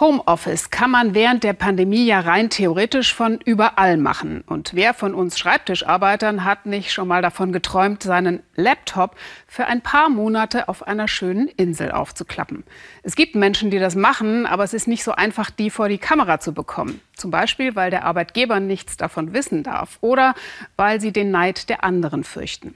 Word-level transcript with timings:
Homeoffice 0.00 0.70
kann 0.70 0.90
man 0.90 1.14
während 1.14 1.44
der 1.44 1.52
Pandemie 1.52 2.04
ja 2.04 2.18
rein 2.18 2.50
theoretisch 2.50 3.14
von 3.14 3.38
überall 3.44 3.96
machen. 3.96 4.42
Und 4.44 4.74
wer 4.74 4.92
von 4.92 5.14
uns 5.14 5.38
Schreibtischarbeitern 5.38 6.44
hat 6.44 6.66
nicht 6.66 6.92
schon 6.92 7.06
mal 7.06 7.22
davon 7.22 7.52
geträumt, 7.52 8.02
seinen 8.02 8.42
Laptop 8.56 9.14
für 9.46 9.66
ein 9.66 9.82
paar 9.82 10.08
Monate 10.08 10.68
auf 10.68 10.84
einer 10.84 11.06
schönen 11.06 11.46
Insel 11.46 11.92
aufzuklappen? 11.92 12.64
Es 13.04 13.14
gibt 13.14 13.36
Menschen, 13.36 13.70
die 13.70 13.78
das 13.78 13.94
machen, 13.94 14.46
aber 14.46 14.64
es 14.64 14.74
ist 14.74 14.88
nicht 14.88 15.04
so 15.04 15.12
einfach, 15.12 15.48
die 15.50 15.70
vor 15.70 15.88
die 15.88 15.98
Kamera 15.98 16.40
zu 16.40 16.52
bekommen. 16.52 17.00
Zum 17.14 17.30
Beispiel, 17.30 17.76
weil 17.76 17.92
der 17.92 18.04
Arbeitgeber 18.04 18.58
nichts 18.58 18.96
davon 18.96 19.32
wissen 19.32 19.62
darf 19.62 19.98
oder 20.00 20.34
weil 20.74 21.00
sie 21.00 21.12
den 21.12 21.30
Neid 21.30 21.68
der 21.68 21.84
anderen 21.84 22.24
fürchten. 22.24 22.74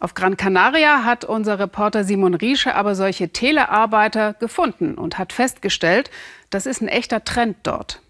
Auf 0.00 0.14
Gran 0.14 0.36
Canaria 0.36 1.04
hat 1.04 1.24
unser 1.24 1.58
Reporter 1.58 2.04
Simon 2.04 2.34
Riesche 2.34 2.74
aber 2.74 2.94
solche 2.94 3.30
Telearbeiter 3.30 4.34
gefunden 4.34 4.94
und 4.94 5.18
hat 5.18 5.32
festgestellt, 5.32 6.10
das 6.50 6.66
ist 6.66 6.80
ein 6.80 6.88
echter 6.88 7.24
Trend 7.24 7.56
dort. 7.62 8.00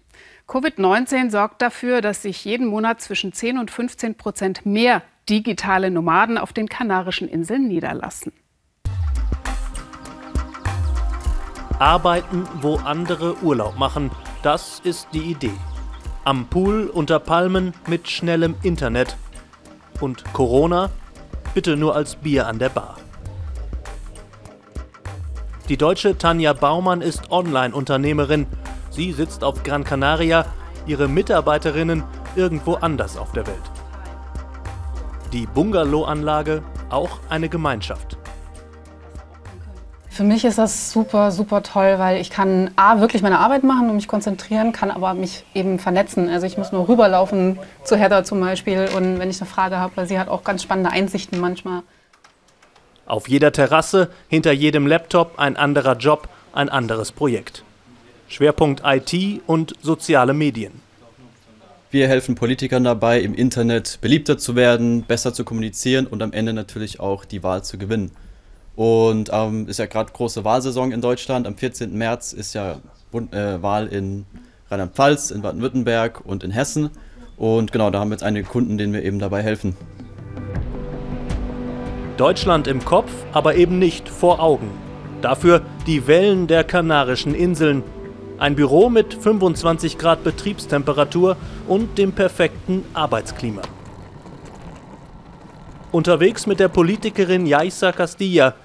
Covid-19 0.47 1.29
sorgt 1.29 1.61
dafür, 1.61 2.01
dass 2.01 2.23
sich 2.23 2.43
jeden 2.43 2.67
Monat 2.67 3.01
zwischen 3.01 3.33
10 3.33 3.59
und 3.59 3.69
15 3.69 4.15
Prozent 4.15 4.65
mehr 4.65 5.03
digitale 5.29 5.91
Nomaden 5.91 6.37
auf 6.37 6.53
den 6.53 6.67
Kanarischen 6.67 7.27
Inseln 7.27 7.67
niederlassen. 7.67 8.33
Arbeiten, 11.77 12.45
wo 12.61 12.75
andere 12.77 13.37
Urlaub 13.41 13.77
machen, 13.77 14.11
das 14.43 14.81
ist 14.83 15.07
die 15.13 15.31
Idee. 15.31 15.53
Am 16.25 16.47
Pool 16.47 16.87
unter 16.87 17.19
Palmen 17.19 17.73
mit 17.87 18.09
schnellem 18.09 18.55
Internet. 18.63 19.17
Und 20.01 20.25
Corona 20.33 20.89
bitte 21.53 21.75
nur 21.75 21.95
als 21.95 22.15
Bier 22.15 22.47
an 22.47 22.59
der 22.59 22.69
Bar. 22.69 22.97
Die 25.69 25.77
deutsche 25.77 26.17
Tanja 26.17 26.53
Baumann 26.53 27.01
ist 27.01 27.31
Online-Unternehmerin. 27.31 28.47
Sie 28.89 29.11
sitzt 29.11 29.43
auf 29.43 29.61
Gran 29.63 29.83
Canaria, 29.83 30.45
ihre 30.87 31.07
Mitarbeiterinnen 31.07 32.03
irgendwo 32.35 32.73
anders 32.75 33.17
auf 33.17 33.31
der 33.33 33.45
Welt. 33.45 33.71
Die 35.31 35.45
Bungalow-Anlage 35.45 36.63
auch 36.89 37.19
eine 37.29 37.49
Gemeinschaft. 37.49 38.17
Für 40.19 40.25
mich 40.25 40.43
ist 40.43 40.57
das 40.57 40.91
super, 40.91 41.31
super 41.31 41.63
toll, 41.63 41.93
weil 41.95 42.19
ich 42.19 42.29
kann 42.29 42.71
A, 42.75 42.99
wirklich 42.99 43.21
meine 43.21 43.39
Arbeit 43.39 43.63
machen 43.63 43.89
und 43.89 43.95
mich 43.95 44.09
konzentrieren, 44.09 44.73
kann 44.73 44.91
aber 44.91 45.13
mich 45.13 45.45
eben 45.53 45.79
vernetzen. 45.79 46.27
Also 46.27 46.45
ich 46.45 46.57
muss 46.57 46.73
nur 46.73 46.89
rüberlaufen 46.89 47.57
zu 47.85 47.95
Heather 47.95 48.25
zum 48.25 48.41
Beispiel 48.41 48.89
und 48.97 49.17
wenn 49.17 49.29
ich 49.29 49.39
eine 49.39 49.49
Frage 49.49 49.77
habe, 49.77 49.95
weil 49.95 50.09
sie 50.09 50.19
hat 50.19 50.27
auch 50.27 50.43
ganz 50.43 50.61
spannende 50.61 50.91
Einsichten 50.91 51.39
manchmal. 51.39 51.83
Auf 53.05 53.29
jeder 53.29 53.53
Terrasse, 53.53 54.09
hinter 54.27 54.51
jedem 54.51 54.87
Laptop 54.87 55.39
ein 55.39 55.55
anderer 55.55 55.95
Job, 55.95 56.27
ein 56.51 56.67
anderes 56.67 57.13
Projekt. 57.13 57.63
Schwerpunkt 58.27 58.81
IT 58.83 59.41
und 59.47 59.73
soziale 59.81 60.33
Medien. 60.33 60.81
Wir 61.91 62.09
helfen 62.09 62.35
Politikern 62.35 62.83
dabei, 62.83 63.21
im 63.21 63.33
Internet 63.33 63.99
beliebter 64.01 64.37
zu 64.37 64.57
werden, 64.57 65.03
besser 65.03 65.33
zu 65.33 65.45
kommunizieren 65.45 66.07
und 66.07 66.21
am 66.21 66.33
Ende 66.33 66.51
natürlich 66.51 66.99
auch 66.99 67.23
die 67.23 67.41
Wahl 67.41 67.63
zu 67.63 67.77
gewinnen. 67.77 68.11
Und 68.79 69.29
ähm, 69.33 69.67
ist 69.67 69.77
ja 69.77 69.87
gerade 69.87 70.09
große 70.13 70.45
Wahlsaison 70.45 70.93
in 70.93 71.01
Deutschland. 71.01 71.45
Am 71.45 71.57
14. 71.57 71.97
März 71.97 72.31
ist 72.31 72.53
ja 72.53 72.77
Bund, 73.11 73.33
äh, 73.33 73.61
Wahl 73.61 73.87
in 73.87 74.25
Rheinland-Pfalz, 74.71 75.31
in 75.31 75.41
Baden-Württemberg 75.41 76.21
und 76.25 76.45
in 76.45 76.51
Hessen. 76.51 76.89
Und 77.35 77.73
genau, 77.73 77.89
da 77.89 77.99
haben 77.99 78.07
wir 78.07 78.13
jetzt 78.13 78.23
einige 78.23 78.47
Kunden, 78.47 78.77
denen 78.77 78.93
wir 78.93 79.03
eben 79.03 79.19
dabei 79.19 79.43
helfen. 79.43 79.75
Deutschland 82.15 82.69
im 82.69 82.85
Kopf, 82.85 83.11
aber 83.33 83.55
eben 83.55 83.79
nicht 83.79 84.07
vor 84.07 84.39
Augen. 84.39 84.71
Dafür 85.21 85.61
die 85.85 86.07
Wellen 86.07 86.47
der 86.47 86.63
Kanarischen 86.63 87.35
Inseln. 87.35 87.83
Ein 88.37 88.55
Büro 88.55 88.89
mit 88.89 89.13
25 89.13 89.97
Grad 89.97 90.23
Betriebstemperatur 90.23 91.35
und 91.67 91.97
dem 91.97 92.13
perfekten 92.13 92.85
Arbeitsklima. 92.93 93.61
Unterwegs 95.91 96.47
mit 96.47 96.61
der 96.61 96.69
Politikerin 96.69 97.45
Yaisa 97.45 97.91
Castilla, 97.91 98.55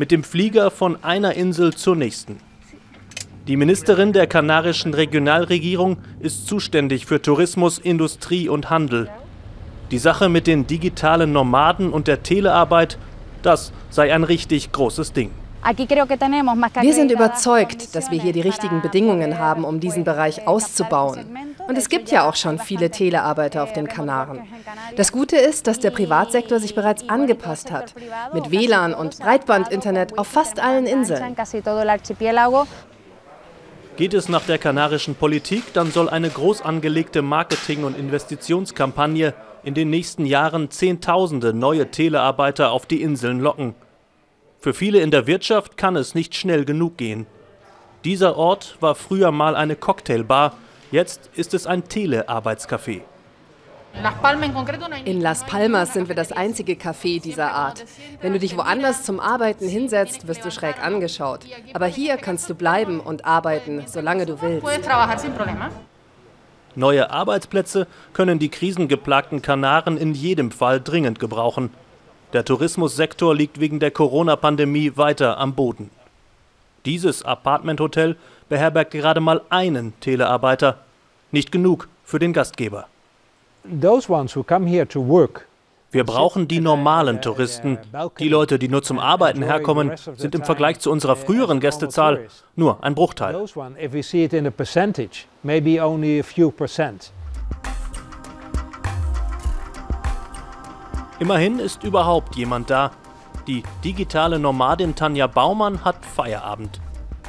mit 0.00 0.10
dem 0.10 0.24
Flieger 0.24 0.70
von 0.70 1.04
einer 1.04 1.34
Insel 1.34 1.74
zur 1.74 1.94
nächsten. 1.94 2.38
Die 3.46 3.56
Ministerin 3.58 4.14
der 4.14 4.26
kanarischen 4.26 4.94
Regionalregierung 4.94 5.98
ist 6.20 6.46
zuständig 6.46 7.04
für 7.04 7.20
Tourismus, 7.20 7.78
Industrie 7.78 8.48
und 8.48 8.70
Handel. 8.70 9.10
Die 9.90 9.98
Sache 9.98 10.30
mit 10.30 10.46
den 10.46 10.66
digitalen 10.66 11.32
Nomaden 11.32 11.92
und 11.92 12.08
der 12.08 12.22
Telearbeit, 12.22 12.96
das 13.42 13.74
sei 13.90 14.14
ein 14.14 14.24
richtig 14.24 14.72
großes 14.72 15.12
Ding. 15.12 15.32
Wir 15.62 16.94
sind 16.94 17.12
überzeugt, 17.12 17.94
dass 17.94 18.10
wir 18.10 18.22
hier 18.22 18.32
die 18.32 18.40
richtigen 18.40 18.80
Bedingungen 18.80 19.38
haben, 19.38 19.64
um 19.64 19.80
diesen 19.80 20.04
Bereich 20.04 20.48
auszubauen. 20.48 21.26
Und 21.70 21.78
es 21.78 21.88
gibt 21.88 22.10
ja 22.10 22.28
auch 22.28 22.34
schon 22.34 22.58
viele 22.58 22.90
Telearbeiter 22.90 23.62
auf 23.62 23.72
den 23.72 23.86
Kanaren. 23.86 24.40
Das 24.96 25.12
Gute 25.12 25.36
ist, 25.36 25.68
dass 25.68 25.78
der 25.78 25.92
Privatsektor 25.92 26.58
sich 26.58 26.74
bereits 26.74 27.08
angepasst 27.08 27.70
hat. 27.70 27.94
Mit 28.34 28.50
WLAN 28.50 28.92
und 28.92 29.20
Breitbandinternet 29.20 30.18
auf 30.18 30.26
fast 30.26 30.58
allen 30.58 30.86
Inseln. 30.86 31.36
Geht 33.96 34.14
es 34.14 34.28
nach 34.28 34.44
der 34.46 34.58
kanarischen 34.58 35.14
Politik, 35.14 35.62
dann 35.72 35.92
soll 35.92 36.08
eine 36.08 36.28
groß 36.28 36.62
angelegte 36.62 37.22
Marketing- 37.22 37.84
und 37.84 37.96
Investitionskampagne 37.96 39.32
in 39.62 39.74
den 39.74 39.90
nächsten 39.90 40.26
Jahren 40.26 40.72
Zehntausende 40.72 41.54
neue 41.54 41.92
Telearbeiter 41.92 42.72
auf 42.72 42.86
die 42.86 43.00
Inseln 43.00 43.38
locken. 43.38 43.76
Für 44.58 44.74
viele 44.74 45.02
in 45.02 45.12
der 45.12 45.28
Wirtschaft 45.28 45.76
kann 45.76 45.94
es 45.94 46.16
nicht 46.16 46.34
schnell 46.34 46.64
genug 46.64 46.96
gehen. 46.96 47.26
Dieser 48.04 48.36
Ort 48.36 48.76
war 48.80 48.96
früher 48.96 49.30
mal 49.30 49.54
eine 49.54 49.76
Cocktailbar, 49.76 50.54
jetzt 50.90 51.30
ist 51.34 51.54
es 51.54 51.66
ein 51.66 51.84
Telearbeitscafé. 51.84 53.02
In 55.04 55.20
Las 55.20 55.44
Palmas 55.44 55.92
sind 55.92 56.08
wir 56.08 56.14
das 56.14 56.32
einzige 56.32 56.74
Café 56.74 57.20
dieser 57.20 57.52
Art. 57.52 57.84
Wenn 58.20 58.32
du 58.32 58.38
dich 58.38 58.56
woanders 58.56 59.02
zum 59.02 59.18
Arbeiten 59.18 59.68
hinsetzt, 59.68 60.28
wirst 60.28 60.44
du 60.44 60.50
schräg 60.50 60.82
angeschaut. 60.82 61.40
Aber 61.74 61.86
hier 61.86 62.16
kannst 62.16 62.48
du 62.48 62.54
bleiben 62.54 63.00
und 63.00 63.24
arbeiten, 63.24 63.82
solange 63.86 64.26
du 64.26 64.40
willst. 64.40 64.64
Neue 66.76 67.10
Arbeitsplätze 67.10 67.88
können 68.12 68.38
die 68.38 68.48
krisengeplagten 68.48 69.42
Kanaren 69.42 69.96
in 69.96 70.14
jedem 70.14 70.52
Fall 70.52 70.80
dringend 70.80 71.18
gebrauchen. 71.18 71.70
Der 72.32 72.44
Tourismussektor 72.44 73.34
liegt 73.34 73.58
wegen 73.58 73.80
der 73.80 73.90
Corona-Pandemie 73.90 74.92
weiter 74.94 75.38
am 75.38 75.54
Boden. 75.54 75.90
Dieses 76.86 77.24
Apartmenthotel 77.24 78.16
beherbergt 78.48 78.92
gerade 78.92 79.20
mal 79.20 79.42
einen 79.50 79.92
Telearbeiter. 80.00 80.78
Nicht 81.30 81.52
genug 81.52 81.88
für 82.04 82.18
den 82.18 82.32
Gastgeber. 82.32 82.86
Wir 85.92 86.04
brauchen 86.04 86.46
die 86.48 86.60
normalen 86.60 87.20
Touristen. 87.20 87.78
Die 88.18 88.28
Leute, 88.28 88.58
die 88.58 88.68
nur 88.68 88.82
zum 88.82 88.98
Arbeiten 88.98 89.42
herkommen, 89.42 89.92
sind 90.16 90.34
im 90.34 90.44
Vergleich 90.44 90.78
zu 90.78 90.90
unserer 90.90 91.16
früheren 91.16 91.60
Gästezahl 91.60 92.28
nur 92.56 92.82
ein 92.82 92.94
Bruchteil. 92.94 93.44
Immerhin 101.18 101.58
ist 101.58 101.84
überhaupt 101.84 102.36
jemand 102.36 102.70
da. 102.70 102.92
Die 103.46 103.62
digitale 103.84 104.38
Nomadin 104.38 104.94
Tanja 104.94 105.26
Baumann 105.26 105.84
hat 105.84 106.04
Feierabend. 106.04 106.80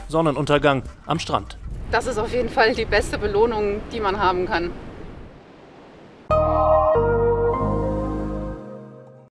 Sonnenuntergang 0.08 0.84
am 1.06 1.20
Strand. 1.20 1.58
Das 1.92 2.08
ist 2.08 2.18
auf 2.18 2.34
jeden 2.34 2.50
Fall 2.50 2.74
die 2.74 2.86
beste 2.86 3.18
Belohnung, 3.18 3.82
die 3.92 4.00
man 4.00 4.20
haben 4.20 4.46
kann. 4.46 4.72